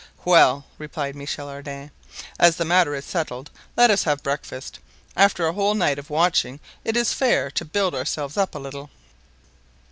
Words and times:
"Well," 0.25 0.65
replied 0.79 1.15
Michel 1.15 1.47
Ardan, 1.47 1.91
"as 2.39 2.55
the 2.55 2.65
matter 2.65 2.95
is 2.95 3.05
settled, 3.05 3.51
let 3.77 3.91
us 3.91 4.01
have 4.05 4.23
breakfast. 4.23 4.79
After 5.15 5.45
a 5.45 5.53
whole 5.53 5.75
night 5.75 5.99
of 5.99 6.09
watching 6.09 6.59
it 6.83 6.97
is 6.97 7.13
fair 7.13 7.51
to 7.51 7.63
build 7.65 7.93
ourselves 7.93 8.35
up 8.35 8.55
a 8.55 8.57
little." 8.57 8.89